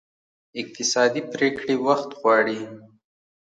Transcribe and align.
اقتصادي 0.61 1.21
پرېکړې 1.33 1.75
وخت 1.85 2.09
غواړي. 2.19 2.59